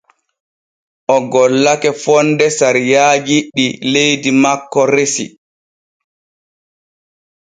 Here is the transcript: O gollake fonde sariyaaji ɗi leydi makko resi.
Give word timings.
O 1.15 1.17
gollake 1.31 1.89
fonde 2.03 2.45
sariyaaji 2.59 3.37
ɗi 3.55 3.65
leydi 3.91 4.31
makko 4.43 4.81
resi. 4.93 5.25